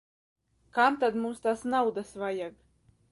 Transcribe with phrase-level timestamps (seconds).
[0.77, 2.57] Kam tad mums tās naudas vajag.